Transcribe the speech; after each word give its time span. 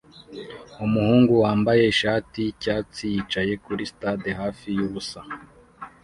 Umuhungu 0.85 1.33
wambaye 1.43 1.81
ishati 1.91 2.35
yicyatsi 2.45 3.03
yicaye 3.13 3.53
kuri 3.65 3.83
stade 3.91 4.29
hafi 4.41 4.67
yubusa 4.77 5.19